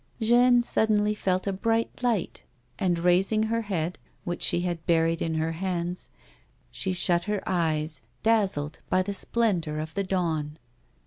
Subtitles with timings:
[0.19, 2.41] Jeanne suddenly felt a bright light;
[2.79, 6.09] and raising her head, which she had buried in her hands,
[6.71, 10.57] she Bhut her eyes, dazzled by the splendour of the dawn.